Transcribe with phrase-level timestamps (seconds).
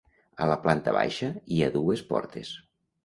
[0.45, 2.59] A la planta baixa hi ha dues portes.